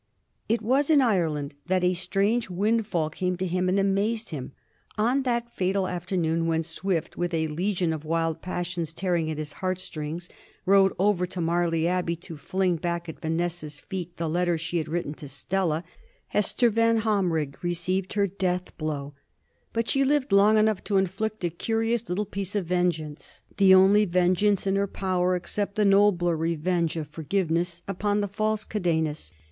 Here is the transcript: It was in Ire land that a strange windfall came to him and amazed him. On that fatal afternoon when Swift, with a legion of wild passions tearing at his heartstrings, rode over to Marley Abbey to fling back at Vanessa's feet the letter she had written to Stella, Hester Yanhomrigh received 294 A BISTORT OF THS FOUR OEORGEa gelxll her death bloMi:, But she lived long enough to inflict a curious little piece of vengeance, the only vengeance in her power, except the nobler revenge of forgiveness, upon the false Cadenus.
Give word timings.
It 0.49 0.63
was 0.63 0.89
in 0.89 0.99
Ire 0.99 1.29
land 1.29 1.53
that 1.67 1.83
a 1.83 1.93
strange 1.93 2.49
windfall 2.49 3.11
came 3.11 3.37
to 3.37 3.45
him 3.45 3.69
and 3.69 3.77
amazed 3.77 4.29
him. 4.31 4.51
On 4.97 5.21
that 5.21 5.55
fatal 5.55 5.87
afternoon 5.87 6.47
when 6.47 6.63
Swift, 6.63 7.17
with 7.17 7.35
a 7.35 7.45
legion 7.49 7.93
of 7.93 8.03
wild 8.03 8.41
passions 8.41 8.93
tearing 8.93 9.29
at 9.29 9.37
his 9.37 9.53
heartstrings, 9.53 10.27
rode 10.65 10.91
over 10.97 11.27
to 11.27 11.39
Marley 11.39 11.87
Abbey 11.87 12.15
to 12.15 12.35
fling 12.35 12.77
back 12.77 13.07
at 13.07 13.19
Vanessa's 13.21 13.79
feet 13.79 14.17
the 14.17 14.27
letter 14.27 14.57
she 14.57 14.77
had 14.79 14.87
written 14.87 15.13
to 15.13 15.27
Stella, 15.27 15.83
Hester 16.29 16.71
Yanhomrigh 16.71 17.53
received 17.61 18.09
294 18.09 18.09
A 18.09 18.09
BISTORT 18.09 18.09
OF 18.09 18.09
THS 18.09 18.09
FOUR 18.09 18.09
OEORGEa 18.09 18.09
gelxll 18.09 18.15
her 18.15 18.27
death 18.39 18.77
bloMi:, 18.79 19.13
But 19.73 19.89
she 19.91 20.03
lived 20.03 20.31
long 20.31 20.57
enough 20.57 20.83
to 20.85 20.97
inflict 20.97 21.43
a 21.43 21.51
curious 21.51 22.09
little 22.09 22.25
piece 22.25 22.55
of 22.55 22.65
vengeance, 22.65 23.41
the 23.57 23.75
only 23.75 24.05
vengeance 24.05 24.65
in 24.65 24.77
her 24.77 24.87
power, 24.87 25.35
except 25.35 25.75
the 25.75 25.85
nobler 25.85 26.35
revenge 26.35 26.97
of 26.97 27.07
forgiveness, 27.07 27.83
upon 27.87 28.21
the 28.21 28.27
false 28.27 28.65
Cadenus. 28.65 29.31